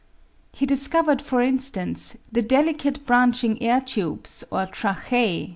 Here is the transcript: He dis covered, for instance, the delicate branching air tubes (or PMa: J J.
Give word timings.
He 0.53 0.65
dis 0.65 0.87
covered, 0.87 1.21
for 1.21 1.43
instance, 1.43 2.17
the 2.31 2.41
delicate 2.41 3.05
branching 3.05 3.61
air 3.61 3.81
tubes 3.81 4.43
(or 4.51 4.61
PMa: 4.65 5.03
J 5.07 5.09
J. 5.09 5.49